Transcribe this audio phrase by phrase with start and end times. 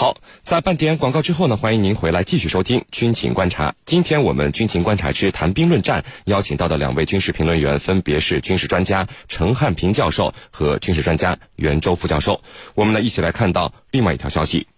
[0.00, 3.74] 好，在半点广告之后呢，欢迎您回来继续收听军情观察。
[3.84, 12.40] 今天我们军情观察之谈兵论战邀请到的两位军事评论员分别是军事专家陈汉平教授和军事专家袁周副教授。
[12.74, 14.68] 我们呢一起来看到另外一条消息：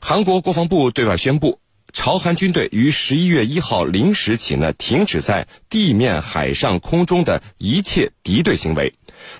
[0.00, 1.60] 韩国国防部对外宣布，
[1.92, 8.94] 朝韩军队于十一月一号零时起呢停止在地面、海上、空中的一切敌对行为。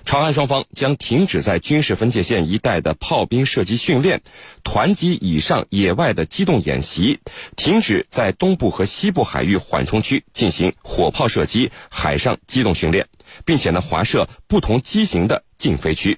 [0.05, 4.21] 朝韩双方将停止在军事分界线一带的炮兵射击训练、
[4.63, 7.19] 团级以上野外的机动演习，
[7.55, 13.07] 停止在东部和西部海域缓冲区进行火炮射击、海上机动训练，
[13.45, 16.17] 并且呢划设不同机型的禁飞区。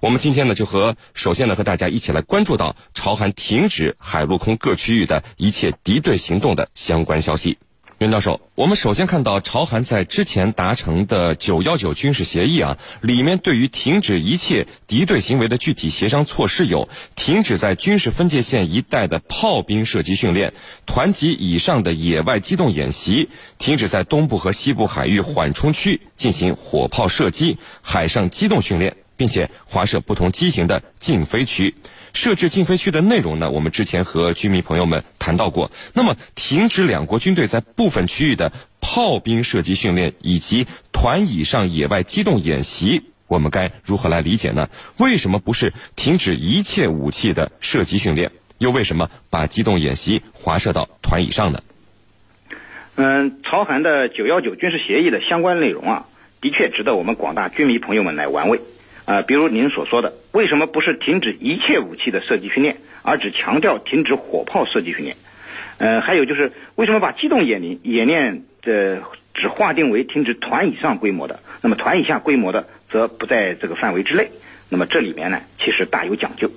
[0.00, 7.58] 我们今天呢就和首先呢和大家一起来关注到朝韩停止海陆空各区域的一切敌对行动的相关消息。
[7.98, 20.52] 袁教授，我们首先看到朝韩在之前达成的九幺九军事协议啊，里面对于停止一切敌对行为的具体协商措施有：停止在军事分界线一带的炮兵射击训练、
[20.86, 31.74] 团级以上的野外机动演习，停止在东部和西部海域缓冲区进行火炮射击、海上机动训练，并且划设不同机型的禁飞区。
[32.12, 33.50] 设置禁飞区的内容呢？
[33.50, 35.70] 我们之前和居民朋友们谈到过。
[35.94, 44.68] 那么，停止两国军队在部分区域的炮兵射击训练以及团以上野外机动演习，我们该如何来理解呢？
[44.96, 48.30] 为什么不是停止一切武器的射击训练？
[48.58, 51.62] 又为什么把机动演习划设到团以上呢？
[52.96, 56.06] 嗯，朝韩的九幺九军事协议的相关内容啊，
[56.40, 58.60] 的确值得我们广大军迷朋友们来玩味。
[59.08, 65.16] 啊，比如您所说的，为什么不是停止一切武器的射击训练，而只强调停止火炮射击训练？
[65.78, 69.00] 呃，还有就是为什么把机动演练演练的
[69.32, 74.28] 只划定为停止团以上规模的，那么团以下规模的则不在这个范围之内？
[74.68, 76.50] 那么这里面呢，其实大有讲究。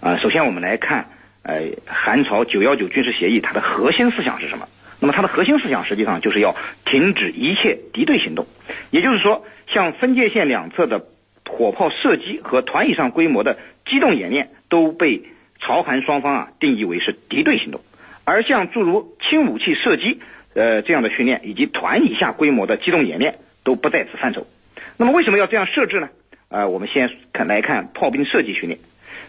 [0.00, 1.08] 啊，首先我们来看，
[1.42, 4.68] 呃，韩朝九幺九军事协议它的核心思想是什么？
[5.00, 8.46] 那么它的核心思想实际上就是要停止一切敌对行动，
[8.90, 11.06] 也就是说，像分界线两侧的。
[11.56, 15.22] 火炮射击和团以上规模的机动演练都被
[15.60, 17.80] 朝韩双方啊定义为是敌对行动，
[18.24, 20.20] 而像诸如轻武器射击
[20.54, 24.48] 呃这样的训练以及团以下规模的机动演练都不在此范畴。
[24.96, 26.08] 那么为什么要这样设置呢？
[26.48, 28.80] 呃，我们先看来看炮兵射击训练。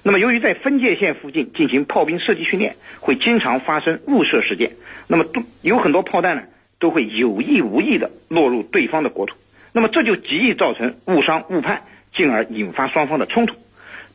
[0.01, 4.71] 那么由于在分界线附近进行炮兵射击训练，会经常发生误射事件，
[5.07, 6.43] 那么都有很多炮弹呢
[6.79, 9.35] 都会有意无意的落入对方的国土，
[9.73, 11.83] 那么这就极易造成误伤误判。
[12.15, 13.55] 进而引发双方的冲突，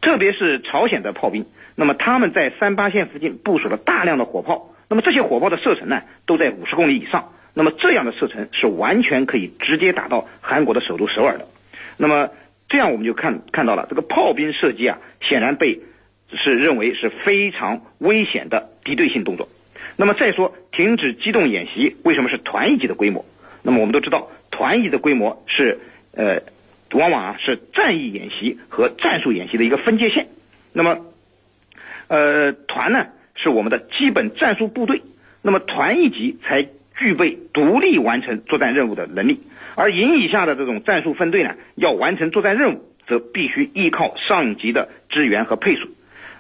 [0.01, 1.45] 特别是朝鲜的炮兵，
[1.75, 11.47] 那么他们在三八线附近部署了大量的火炮，那么这些火炮的射程呢，都在五十公里以上，那么这样的射程是完全可以直接打到韩国的首都首尔的，
[11.99, 12.31] 那么
[12.71, 15.81] 这样我们就看看到了这个炮兵射击啊，显然被
[16.33, 19.49] 是认为是非常危险的敌对性动作。
[19.97, 23.27] 那么再说停止机动演习，为什么是团一级的规模？
[23.63, 25.81] 那么我们都知道，团一级的规模是
[26.17, 26.41] 呃。
[26.93, 30.29] 往往啊是战役演习和战术演习的一个分界线。
[30.73, 30.99] 那么，
[32.09, 35.03] 呃，团呢是我们的基本战术部队。
[35.43, 36.69] 那么团一级才
[36.99, 39.41] 具备独立完成作战任务的能力，
[39.75, 45.89] 而营以下的这种战术分队呢，要完成作战任务，则必须依靠上级的支援和配属。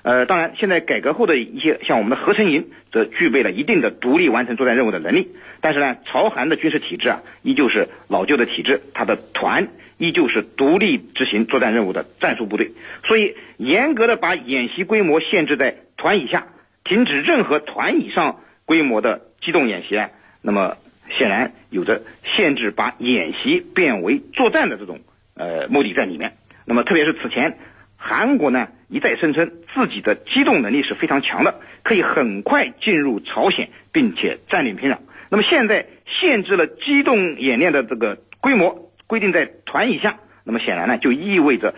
[0.02, 5.28] 呃，当然，现在改革后的一些像我们的合成营，则具备了一定的独立完成作战任务的能力。
[5.60, 9.68] 但是呢，朝韩的军事体制啊，依旧是老旧的体制，它的团。
[9.98, 12.70] 依旧是独立执行作战任务的战术部队，
[13.04, 16.46] 所以严格的把演习规模限制在团以下，
[16.84, 20.00] 停止任何团以上规模的机动演习，
[20.40, 20.78] 那么
[21.10, 25.00] 显然有着限制把演习变为作战的这种
[25.34, 26.32] 呃目的在里面。
[26.64, 27.58] 那么特别是此前
[27.98, 34.98] 韩国呢一再声称自己的机动能力是非常强的，可以很快进入朝鲜并且占领平壤。
[35.28, 35.86] 那么现在
[36.20, 38.86] 限制了机动演练的这个规模。
[39.06, 41.74] 规定在团以下，那么显然呢，就意味着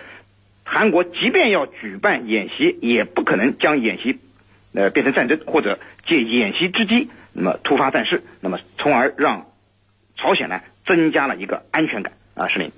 [0.64, 4.18] 韩国即便要举办演习，也不可能将演习
[4.74, 9.46] 呃变成战争，或者借演习之机，那么突发战事，那么从而让
[10.14, 12.70] 朝鲜呢增加了一个安全感啊，是您，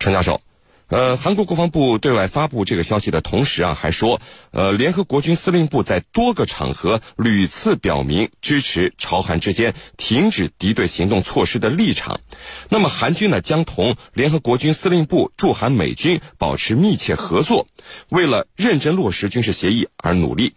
[0.00, 0.47] 陈教授。
[0.88, 12.20] 呃，韩国国防部对外发布这个消息的同时啊，还说，呃，联合国军司令部在多个场合屡次表明支持朝韩之间停止敌对行动措施的立场。
[12.70, 17.68] 那么，韩军呢将同联合国军司令部驻韩美军保持密切合作，
[18.08, 20.54] 为了认真落实军事协议而努力。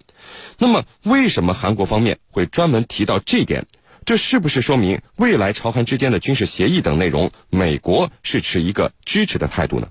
[0.60, 3.66] 那么，为什么韩国方面会专门提到这点？
[4.06, 9.90] 这是不是说明未来朝韩之间的军事协议等内容，美国是持一个支持的态度呢？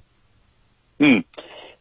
[1.03, 1.25] 嗯，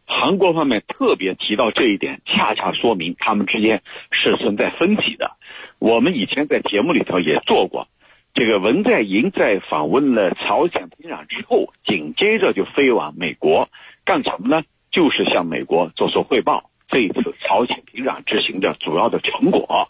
[0.07, 5.36] 韩国方面特别提到这一点，恰恰说明他们之间是存在分歧的。
[5.77, 7.89] 我们以前在节目里头也做过，
[8.33, 13.68] 这个文在寅在访问了朝鲜平壤之后，紧接着就飞往美国，
[14.06, 14.63] 干什么呢？
[14.89, 16.69] 就是向美国做出汇报。
[16.91, 19.89] 这次朝鲜平壤之行的主要的成果，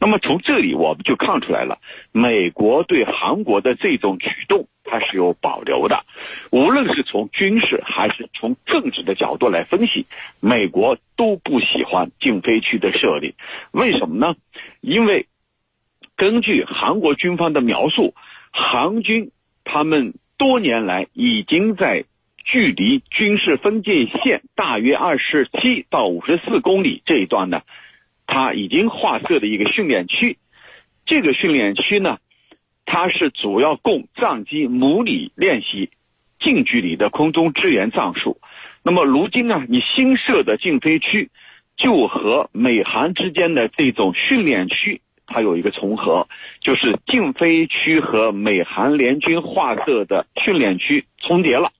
[0.00, 1.78] 那么从这里我们就看出来了，
[2.10, 6.04] 美国对韩国的这种举动它是有保留的，
[6.50, 10.06] 无论是从军事还是从政治的角度来分析，
[10.40, 13.36] 美国都不喜欢禁飞区的设立，
[13.70, 14.34] 为什么呢？
[14.80, 15.28] 因为
[16.16, 18.14] 根据韩国军方的描述，
[18.50, 19.30] 韩军
[19.62, 22.06] 他们多年来已经在。
[22.52, 27.62] 距离军事分界线大约二十七到五十四公里这一段呢，
[28.26, 30.36] 它已经划设的一个训练区。
[31.06, 32.18] 这个训练区呢，
[32.86, 35.90] 它是主要供战机模拟练习
[36.40, 38.40] 近距离的空中支援战术。
[38.82, 41.30] 那么如今呢，你新设的禁飞区
[41.76, 46.26] 就和美韩之间的这种训练区它有一个重合，
[46.60, 51.70] 就是禁飞区和美韩联军划设的训练区重叠了。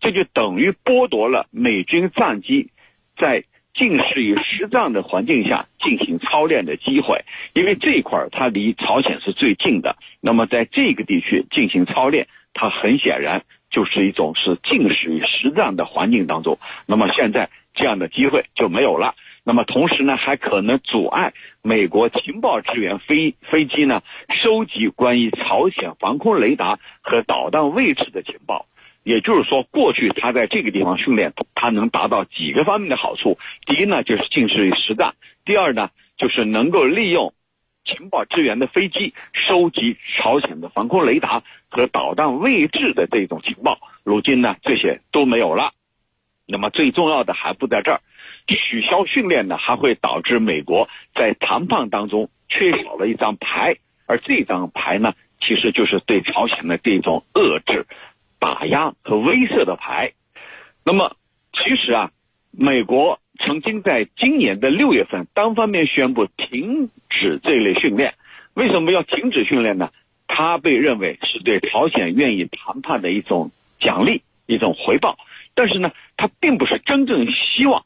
[0.00, 2.70] 这就等于剥夺了美军战机
[3.16, 9.96] 在近似于实战的环境下进行操练的机会，因为这一块儿它离朝鲜是最近的。
[10.20, 16.58] 那么在这个地区进行操练，它很显然就是一种是近似于实战的环境当中。
[16.86, 19.14] 那么现在这样的机会就没有了。
[19.44, 24.02] 那么同时呢，还可能阻碍美国情报支援飞飞机呢
[24.42, 28.66] 收集关于朝鲜防空雷达和导弹位置的情报。
[29.02, 33.38] 也就是说，过去他在这个地方训练，他能达到几个方面的好处。
[33.64, 35.12] 第一呢，就是近似于实战；
[35.44, 37.32] 第二呢，就是能够利用
[37.84, 43.78] 情报支援的飞机收集朝鲜的防空雷达和导弹位置的这种情报。
[44.04, 45.72] 如今呢，这些都没有了。
[46.46, 48.00] 那么最重要的还不在这儿，
[48.46, 57.86] 取消训练呢，还会导致美国在谈判当中缺少了一张牌，而这张牌呢，其实就是对朝鲜的这种遏制。
[58.38, 60.12] 打压和威慑的牌，
[60.84, 61.16] 那么
[61.52, 62.12] 其实啊，
[62.50, 68.14] 美国曾经在今年的六月份单方面宣布停止这类训练。
[68.54, 69.90] 为什么要停止训练呢？
[70.26, 73.50] 它被认为是对朝鲜愿意谈判的一种
[73.80, 75.18] 奖励、一种回报。
[75.54, 77.84] 但是呢，它并不是真正希望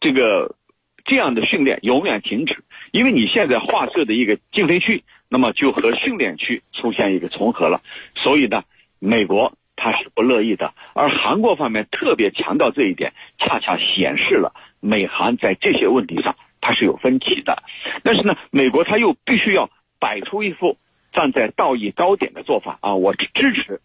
[0.00, 0.56] 这个
[1.04, 7.80] 这样的训练永远停止，因为你现在划设的一个禁飞区，那么就和训练区出现一个重合了。
[8.16, 8.64] 所以呢。
[9.00, 17.62] 美国他是不乐意的，而韩国方面特别强调这一点，恰恰显示了美韩在这些问题上它是有分歧的。
[18.02, 20.76] 但是呢，美国他又必须要摆出一副
[21.12, 23.80] 站在道义高点的做法啊，我支持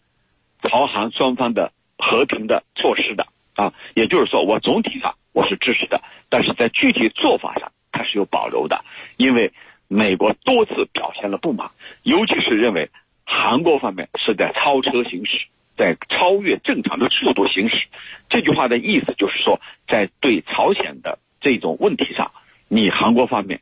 [0.64, 8.84] 朝韩双方的和平的措施的啊，也就是说，我总体上我是支持的，但是在具体做法上它是有保留的，
[9.18, 9.54] 因为
[9.88, 11.70] 美国多次表现了不满，
[12.02, 12.90] 尤其是认为。
[13.26, 15.48] 韩国方面是在超车行驶，
[15.78, 17.88] 在超越正常的速度行驶。
[18.30, 22.32] 这句话的意思就是说，在对朝鲜的这种问题上，
[22.68, 23.62] 你韩国方面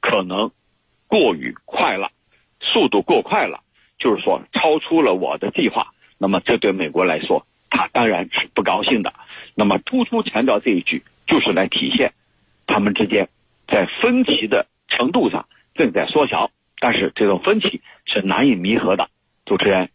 [0.00, 0.50] 可能
[1.06, 2.10] 过于快了，
[2.60, 3.60] 速度过快了，
[3.98, 5.88] 就是说超出了我的计划。
[6.18, 9.12] 那么这对美国来说，他当然是不高兴的。
[9.54, 12.12] 那么突出强调这一句，就是来体现
[12.66, 13.28] 他们之间
[13.68, 16.50] 在分歧的程度上正在缩小。
[16.84, 19.08] 但是这种分歧是难以弥合的。
[19.46, 19.88] 主持人，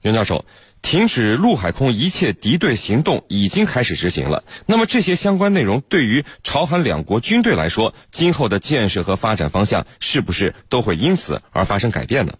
[0.00, 0.46] 袁教授，
[0.80, 4.42] 停止陆海空一切敌对行动已经开始执行了。
[4.64, 12.32] 那么这些相关内容对于朝韩两国军队来说，今后的建设和发展方向是不是都会因此而发生改变呢？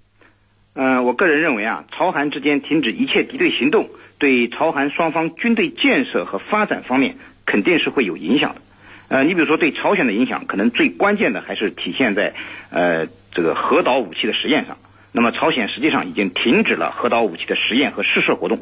[0.73, 8.63] 嗯，我个人认为啊，朝韩之间停止一切敌对行动，对朝韩双方军队建设和发展方面肯定是会有影响的。
[9.09, 12.33] 呃，你比如说对朝鲜的影响，可能最关键的还是体现在
[12.71, 13.07] 呃。
[13.33, 14.77] 这个核导武器的实验上，
[15.13, 18.59] 那么朝鲜实际上已经停止了核导武器的实验和试射活动。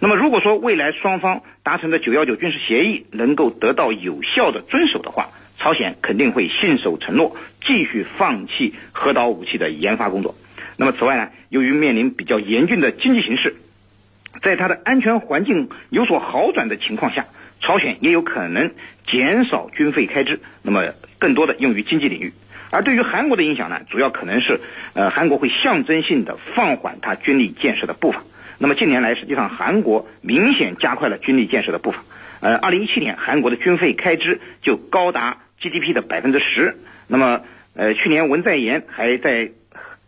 [0.00, 10.34] 那么如果说未来双方达成的九幺九军事协议能够得到有效的遵守的话，朝鲜肯定会信守承诺，继续放弃核导武器的研发工作。
[10.76, 13.54] 那么此外呢，由于面临比较严峻的经济形势，
[14.42, 17.26] 在它的安全环境有所好转的情况下，
[17.60, 18.72] 朝鲜也有可能
[19.06, 22.32] 减少军费开支，那么更多的用于经济领域。
[22.74, 24.60] 而对于韩国的影响呢，主要可能是，
[24.94, 28.22] 呃，韩国会象征性的放缓它军力建设的步伐。
[28.58, 32.02] 那么近年来，实际上韩国明显加快了军力建设的步伐。
[32.40, 36.76] 呃，二零一七年韩国的军费开支就高达 GDP 的百分之十。
[37.06, 37.40] 那么，
[37.74, 39.50] 呃，去年文在寅还在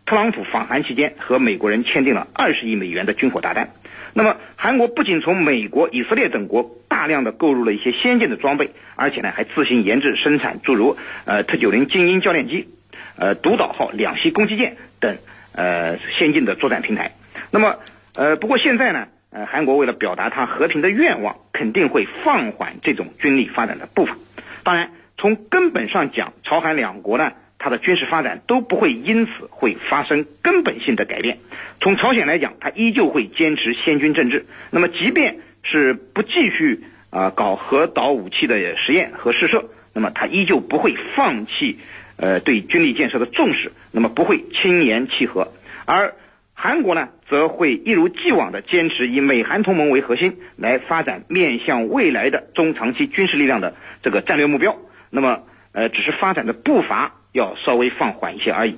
[0.05, 3.69] 特朗普访韩期间和美国人签订了二十亿美元的军火大单。
[4.17, 12.67] 那么，韩国不仅从美国、以色列等国大量的购入了一些先进的装备，而且呢，还自行研制生产诸如呃特九零精英教练机、
[13.15, 15.17] 呃独岛号两栖攻击舰等
[15.53, 17.11] 呃先进的作战平台。
[17.51, 17.75] 那么，
[18.15, 24.15] 呃，不过现在呢，呃，韩国为了表达他和平的愿望，肯定会放缓这种军力发展的步伐。
[24.63, 27.33] 当然，从根本上讲，朝韩两国呢。
[27.59, 31.39] 它的军事发展都不会因此会发生根本性的改变。
[31.81, 34.45] 从朝鲜来讲，它依旧会坚持先军政治。
[34.69, 41.79] 那么，即便是不继续啊搞核导武器的实验和试射，那么它依旧不会放弃
[42.17, 43.71] 呃对军力建设的重视。
[43.91, 45.51] 那么不会轻言弃核。
[45.85, 46.13] 而
[46.53, 54.77] 韩国呢，则会一如既往的坚持以美韩同盟为核心来发展面向未来的中长期军事力量的这个战略目标。
[55.09, 57.13] 那么，呃，只是发展的步伐。
[57.31, 58.77] 要稍微放缓一些而已，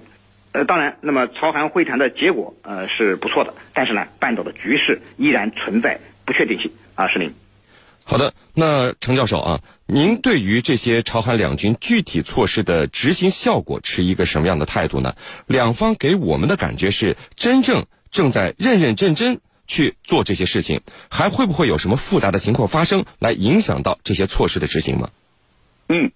[0.51, 7.33] 呃，当然，那么朝韩会谈的结果呃是不错的，但是呢，半岛的局势依然存在不确定性啊，是您。
[8.03, 15.15] 好的，那程教授啊，您对于这些朝韩两军具体措施的执行效果持一个什么样的态度呢？
[15.45, 25.11] 两方给我们的感觉是真正正在认认真真去做这些事情，还会不会有什么复杂的情况发生来影响到这些措施的执行吗？
[25.89, 26.11] 嗯。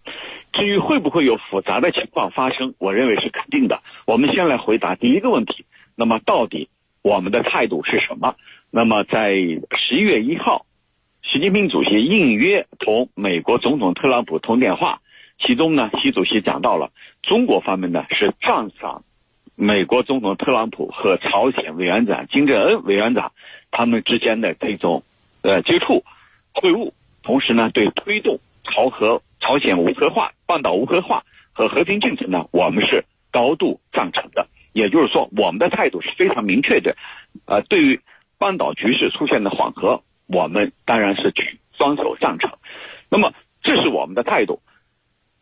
[0.53, 3.81] 至于会不会有复杂的情况发生，我认为是肯定的。
[4.05, 5.65] 我们先来回答第一个问题。
[5.95, 6.69] 那么，到底
[7.01, 8.35] 我们的态度是什么？
[8.69, 10.67] 那么，在十一月一号，
[11.23, 15.01] 习近平主席应约同美国总统特朗普通电话，
[15.39, 16.91] 其中呢，习主席讲到了
[17.23, 19.03] 中国方面呢是赞赏
[19.55, 23.31] 美国总统特朗普和朝鲜委员长金正恩委员长
[23.71, 25.01] 他们之间的这种
[25.41, 26.03] 呃接触
[26.53, 26.91] 会晤，
[27.23, 29.23] 同时呢，对推动朝核。
[29.43, 34.47] 朝鲜无核化、半岛无核化和和平进程呢，我们是高度赞成的。
[34.71, 36.95] 也就是说，我们的态度是非常明确的。
[37.45, 37.99] 呃，对于
[38.37, 42.51] 半岛局势出现的缓和，我们当然是举双手赞成。
[43.09, 44.61] 那么，这是我们的态度。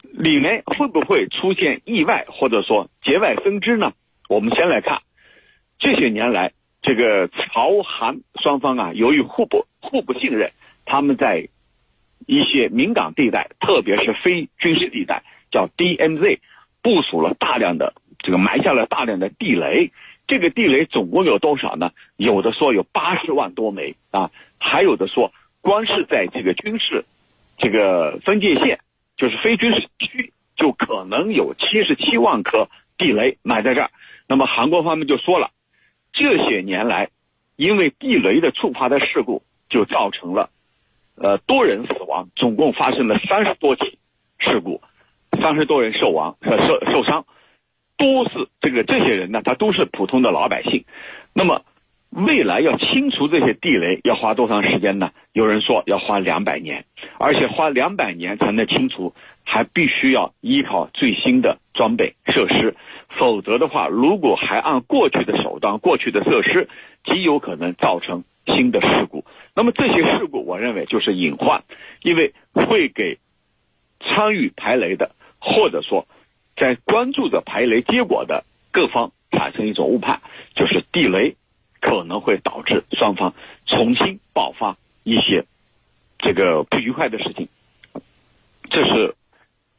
[0.01, 3.93] 里面会不会出现意外或者说节外生枝呢？
[4.27, 5.03] 我们先来看
[5.77, 10.49] 这些年来，这个朝韩双方啊，由于互不互不信任，
[10.85, 11.49] 他们在。
[12.25, 16.39] 一些敏感地带，特别是非军事地带，叫 DMZ，
[16.81, 19.91] 部署了大量的这个埋下了大量的地雷。
[20.27, 21.91] 这个地雷总共有多少呢？
[22.15, 27.03] 有的说有八十万多枚啊，还有的说光是在这个军事
[27.57, 28.79] 这个分界线，
[29.17, 33.91] 就是非军事区，就可能有七十七万颗地雷埋在这儿。
[34.27, 35.51] 那么韩国方面就说了，
[36.13, 37.09] 这些年来，
[37.57, 40.49] 因为地雷的触发的事故，就造成了。
[41.23, 43.99] 呃，多人死亡，总共发生了三十多起
[44.39, 44.81] 事故，
[45.39, 47.25] 三十多人受亡和受受伤，
[47.95, 50.83] 都是这个这些人呢，他都是普通的老百姓。
[51.33, 51.61] 那么，
[52.09, 55.11] 未来要清除这些地雷要花多长时间呢？
[55.31, 56.85] 有人说要花两百年，
[57.19, 59.13] 而且花两百年才能清除，
[59.43, 62.75] 还必须要依靠最新的装备设施，
[63.09, 66.67] 否则的话，如果还按过去的手段、过去的设施，
[67.03, 68.23] 极有可能造成。
[68.47, 69.20] 新的事故，
[69.53, 71.63] 那么这些事故，我认为就是隐患，
[72.01, 73.19] 因为会给
[73.99, 76.07] 参与排雷的，或者说
[76.55, 80.21] 在关注着排雷结果的各方产生一种误判，
[80.55, 81.35] 就是地雷
[81.79, 83.33] 可能会导致双方
[83.65, 85.45] 重新爆发一些
[86.17, 87.49] 这个不愉快的事情，
[88.69, 89.15] 这是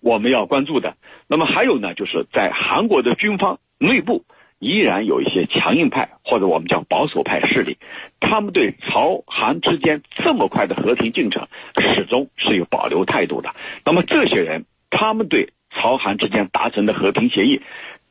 [0.01, 0.97] 我们要关注的。
[1.27, 4.25] 那么还有呢，就是在韩国的军方内部。
[4.63, 7.79] 依然有一些强硬派或者我们叫保守派势力，
[8.21, 11.49] 他们对朝韩之间这么快的和平进程
[11.81, 13.51] 始终是有保留态度的。
[13.85, 17.61] 那么这些人，他们对朝韩之间达成的和平协议，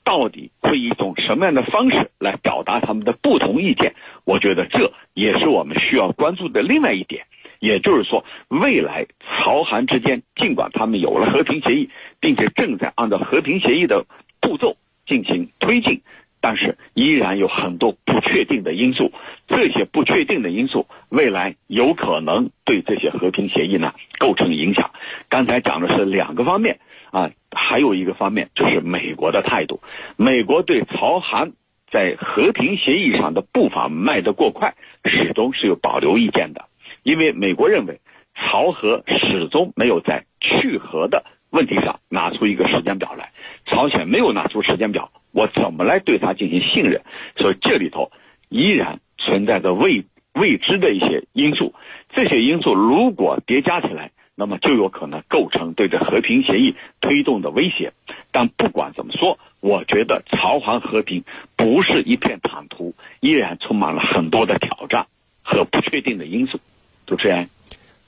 [0.04, 3.96] 到底会以一种什么样的方式来表达他们的不同意见？
[4.26, 7.28] 我觉得这也是我们需要关注的另外一点。
[7.60, 11.90] 也就是说，未来朝韩之间尽管他们有了和平协议，
[12.20, 14.06] 并且正在按照和平协议的
[14.42, 16.02] 步骤进行推进。
[16.42, 19.14] 但是依然有很多不确定的因素，
[19.48, 24.90] 这些不确定的因素未来有可能对这些和平协议呢构成影响。
[25.30, 26.80] 刚才讲的是两个方面
[27.12, 29.82] 啊，还有一个方面就是美国的态度。
[30.18, 31.52] 美国对朝韩
[31.92, 34.74] 在和平协议上的步伐迈得过快，
[35.06, 36.66] 始终是有保留意见的，
[37.04, 38.00] 因为美国认为
[38.34, 43.30] 朝核始终没有在去核的问题上拿出一个时间表来，
[43.66, 45.12] 朝鲜没有拿出时间表。
[45.32, 47.02] 我怎么来对他进行信任？
[47.38, 48.12] 所以这里头
[48.50, 51.74] 依然存在着未未知的一些因素，
[52.14, 57.94] 这些因素如果叠加起来，那么就有可能构成对这和平协议推动的威胁。
[58.32, 61.24] 但不管怎么说，我觉得朝韩和平
[61.56, 65.06] 不是一片坦途，依然充满了很多的挑战
[65.44, 66.60] 和不确定的因素。
[67.06, 67.50] 主持人，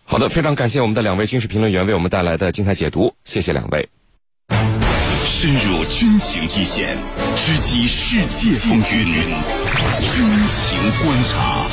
[0.06, 3.88] 好的，非常感谢我们的两位军事评论员为我们带来的精彩解读，谢谢两位。
[5.44, 6.98] 深入军情一线，
[7.36, 11.68] 直击世界风云，军情观察。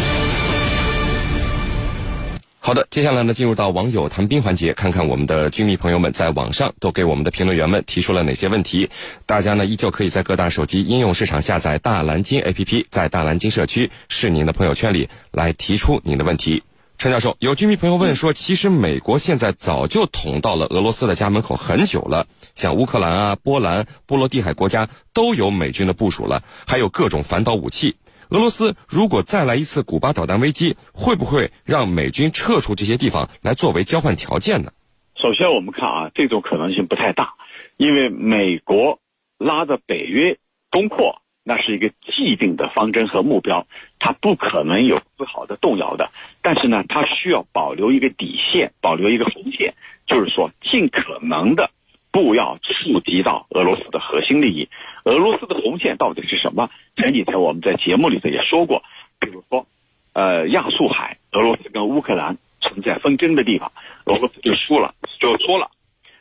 [2.58, 8.90] 好的，接下来呢，进入到网友谈兵环节，看看我们的军迷朋友们在网上都给我们的评论员们提出了哪些问题。
[9.24, 16.60] 大家呢，依旧可以在各大手机应用市场下载大蓝鲸 APP，在大蓝鲸社区是您的朋友圈里来提出您的问题。
[17.00, 27.96] 陈教授，有军迷朋友问说，其实美国现在早就捅到了俄罗斯的家门口很久了，像乌克兰啊、波兰、波罗的海国家都有美军的部署了，还有各种反导武器。
[28.28, 34.70] 俄罗斯如果再来一次古巴导弹危机，会不会让美军撤出这些地方来作为交换条件呢？
[35.16, 37.32] 首先，我们看啊，这种可能性不太大，
[37.78, 38.98] 因为美国
[39.38, 40.36] 拉着北约
[40.70, 43.66] 东扩，那是一个既定的方针和目标，
[43.98, 46.12] 它不可能有丝毫的动摇的。
[46.42, 49.74] 但是呢，它需要保留一个底线，保留一个红线，
[50.06, 51.70] 就是说，尽可能的。
[52.12, 54.68] 不要触及到俄罗斯的核心利益。
[55.04, 56.70] 俄罗斯的红线到底是什么？
[56.96, 58.84] 前几天我们在节目里头也说过，
[59.18, 59.66] 比如说，
[60.12, 63.72] 呃，亚速海，俄罗斯跟乌克兰存在纷争的地方，
[64.04, 65.70] 俄罗斯就输了，就说了，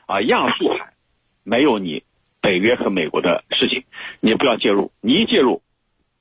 [0.08, 0.94] 啊，亚速海
[1.44, 2.02] 没有你
[2.42, 3.84] 北约和美国的事情，
[4.20, 5.62] 你不要介入，你一介入，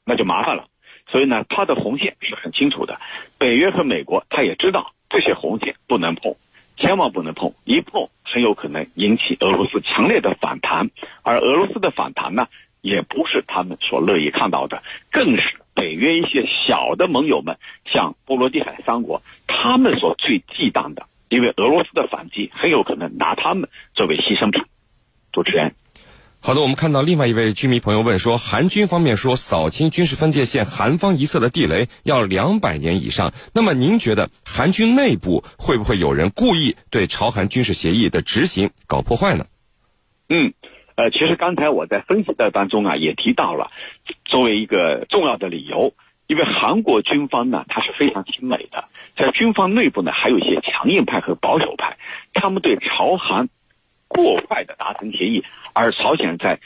[0.04, 0.66] 那就麻烦了。
[1.10, 3.00] 所以呢，它的红线是很清楚的，
[3.38, 6.34] 北约和美国他也知道这些红线不能碰。
[6.76, 10.90] 千万不能碰，一碰很有可能引起俄罗斯强烈的反弹，
[11.22, 12.46] 而俄罗斯的反弹呢，
[12.80, 24.62] 也不是他们所乐意看到的，更是北约一些小的盟友们，像波罗的海三国，他们所最忌惮的，因为俄罗斯的反击很有可能拿他们作为牺牲品。
[25.32, 25.75] 主持人。
[26.40, 39.47] 好的，我们看到另外一位居民朋友问说，韩军方面说扫清军事分界线韩方一侧的地雷要两百年以上，那么您觉得韩军内部会不会有人故意对朝韩军事协议的执行搞破坏呢？
[40.28, 40.54] 嗯，
[40.95, 43.71] 呃，其实刚才我在分析的当中啊，也提到了
[44.25, 45.93] 作为一个重要的理由，
[46.28, 48.84] 因为韩国军方呢，它是非常亲美的，
[49.17, 51.99] 在军方内部呢，还有一些强硬派和保守派，
[52.32, 53.50] 他们对朝韩。
[54.23, 56.59] 过快的达成协议，而朝鲜在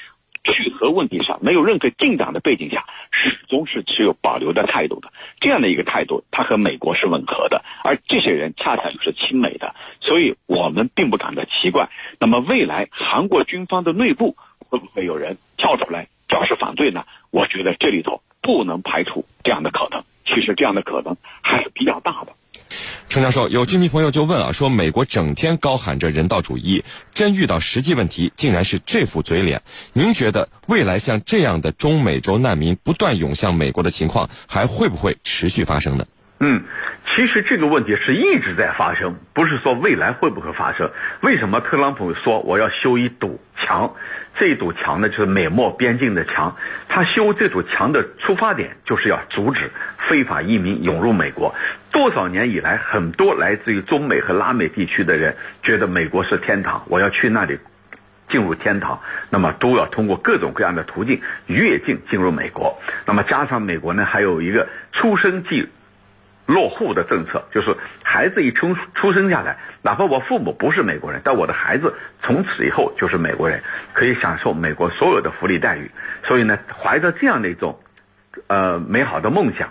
[0.45, 5.13] 去核问题上没有任何进展的背景下，始终是持有保留的态度的。
[5.39, 11.91] 这样的一个态度，它和美国是吻合的，而这些人恰恰就是亲美的，所以我们并不感到奇怪。
[12.19, 17.05] 那么，未来韩国军方的内部会不会有人跳出来表示反对呢？
[17.31, 20.03] 我觉得这里头不能排除这样的可能。
[20.25, 22.33] 其实，这样的可能还是比较大的。
[23.09, 29.63] 陈教授，有居民朋友就问啊，说美国整天高喊着人道主义，真遇到实际问题，竟然是这副嘴脸。
[29.93, 36.07] 您觉得未来像这样的中美洲难民不断涌向美国的情况，还会不会持续发生呢？
[36.45, 36.65] 嗯，
[37.15, 40.91] 其实这个问题是一直在发生，不是说未来会不会发生。
[41.21, 43.95] 为什么特朗普说我要修一堵墙？
[44.35, 46.57] 这堵墙呢，就是美墨边境的墙。
[46.89, 51.55] 他修这堵墙的出发点，就是要阻止非法移民涌入美国。
[51.91, 57.59] 多少年以来，很多来自于中美和拉美地区的人觉得美国是天堂，我要去那里
[58.31, 58.99] 进入天堂，
[59.29, 62.81] 那么都要通过各种各样的途径越境进入美国。
[63.05, 65.69] 那么加上美国呢，还有一个出生即
[66.47, 75.91] 落户的政策，就是孩子一出出生下来，哪怕我父母不是美国人，但我的孩子从此以后就是美国人，可以享受美国所有的福利待遇。
[76.25, 77.81] 所以呢，怀着这样的一种
[78.47, 79.71] 呃美好的梦想，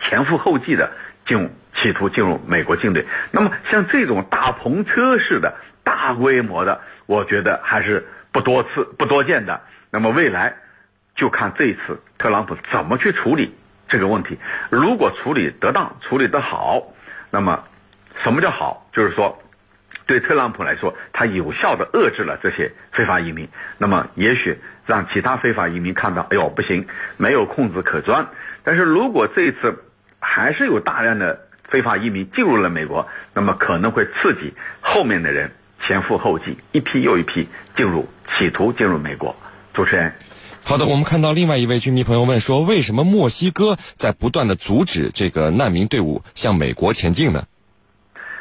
[0.00, 0.90] 前赴后继的。
[1.26, 9.60] 进入企图进入美国境内，那么像这种大篷车式的大规模的，我觉得还是不多次不多见的。
[9.90, 10.54] 那么未来
[11.16, 13.56] 就看这一次特朗普怎么去处理
[13.88, 14.38] 这个问题。
[14.70, 16.82] 如果处理得当、处理得好，
[17.30, 17.64] 那么
[18.22, 18.88] 什么叫好？
[18.92, 19.38] 就是说，
[20.06, 23.48] 对特朗普来说，他有效的遏制了这些非法移民。
[23.78, 28.28] 那么也许让其他非法移民看到，哎呦不行，没有空子可钻。
[28.64, 29.84] 但是如果这一次，
[30.20, 39.36] 还是有大量的非法移民进入了美国，那么可能会刺激后面的人前赴后继，一批又一批进入，企图进入美国。
[39.74, 40.12] 主持人，
[40.68, 47.44] 好的，我们看到另外一位居民朋友问说，为什么墨西哥在不断的阻止这个难民队伍向美国前进呢？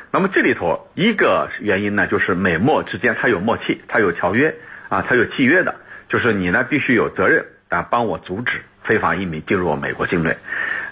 [0.09, 4.55] 那么这里头一个原因呢，就是美墨之间它有默契，它有条约
[4.89, 5.75] 啊，它有契约的，
[6.09, 10.35] 就是你呢必须有责任啊，帮我阻止非法移民进入美国境内。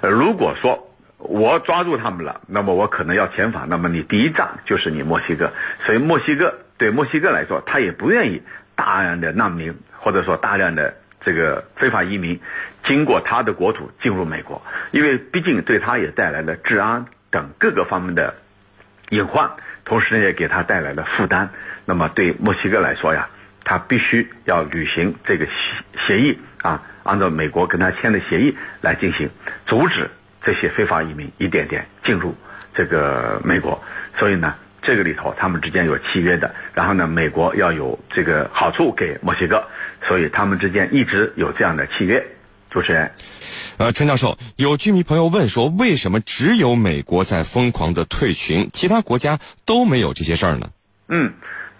[0.03, 5.51] 如果说我抓住他们了，那么我可能要遣返，那么你第一站就是你墨西哥，
[5.83, 8.43] 所以墨西哥对墨西哥来说，他也不愿意。
[8.75, 12.39] 大量的难民或者说大量的这个非法移民
[12.85, 18.35] 经过他的国土进入美国，因为毕竟对他也带来了治安等各个方面的
[19.09, 19.51] 隐患，
[19.85, 21.49] 同时呢也给他带来了负担。
[21.85, 23.29] 那么对墨西哥来说呀，
[23.63, 25.51] 他必须要履行这个协
[26.07, 29.29] 协议啊，按照美国跟他签的协议来进行，
[29.65, 30.09] 阻止
[30.41, 32.35] 这些非法移民一点点进入
[32.73, 33.83] 这个美国。
[34.17, 34.55] 所以呢。
[34.83, 39.63] 这个里头，他们之间有契约的，然后呢，美国要有这个好处给墨西哥，
[40.07, 42.23] 所以他们之间一直有这样的契约。
[42.69, 43.11] 主持人，
[43.77, 50.69] 呃，陈教授，有居民朋友问说，为什么只有美国在疯狂的退群，其他国家都没有这些事儿呢？
[51.07, 51.31] 嗯，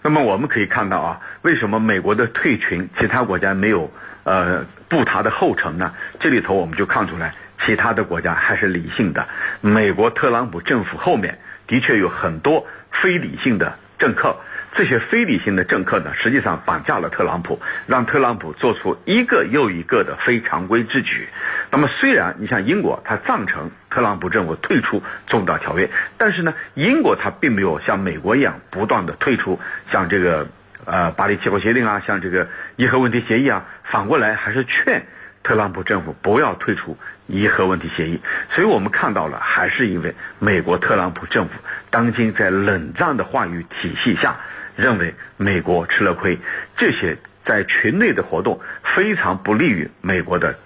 [0.02, 5.92] 那么我们可以看到啊，为什么美国的退群，其他国家没有呃步他的后尘呢？
[6.20, 7.34] 这里头我们就看出来，
[7.66, 9.26] 其他的国家还是理性的。
[9.60, 12.66] 美国特朗普政府后面的确有很多。
[13.02, 14.36] 非理性的政客，
[14.72, 21.28] 这些非理性的政客呢，实际上绑架了特朗普，让特朗普做出一个又一个的非常规之举。
[21.72, 29.58] 那么，虽然你像英国，他赞成特朗普政府退出重大条约，但是呢，英国他并没有像美国一样不断的退出，
[29.90, 30.46] 像这个
[30.84, 35.04] 呃巴黎气候协定啊，像这个伊核问题协议啊，反过来还是劝。
[35.42, 36.96] 特朗普政府不要退出
[37.26, 41.54] 伊核问题协议，所以我们看到了，还是因为美国特朗普政府
[41.90, 44.36] 当今在冷战的话语体系下，
[44.76, 46.38] 认为美国吃了亏，
[46.76, 48.60] 这些在群内的活动
[48.94, 50.58] 非常不利于美国的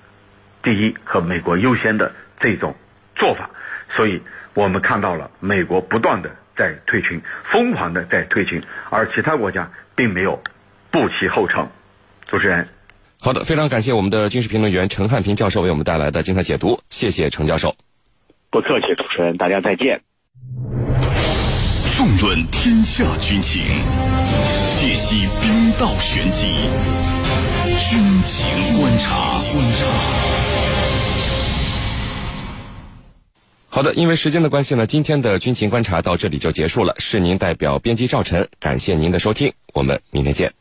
[0.63, 2.75] 第一和美国优先的这种
[3.15, 3.51] 做法，
[3.95, 4.23] 所以
[4.55, 10.43] 我们看到了美国不断的在退群，疯狂的在退群，而其他国家并没有
[10.91, 11.69] 步其后尘。
[12.27, 12.69] 主持人。
[13.21, 17.75] 好的，非常感谢我们的军事评论员陈汉平教授为我们带来的精彩解读，谢谢陈教授。
[18.51, 20.01] 不客气，主持人，大家再见。
[21.97, 23.61] 纵论天下军情，
[24.79, 26.47] 解析兵道玄机，
[27.91, 29.43] 军情观察。
[33.69, 36.95] 好的，因为时间的关系呢，今天的军情观察到这里就结束了。
[36.99, 40.53] 是您代表编辑赵晨，感谢您的收听，我们明天见。